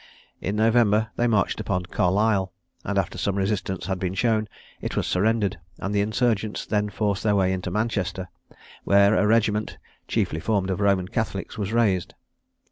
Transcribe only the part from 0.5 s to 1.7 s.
November they marched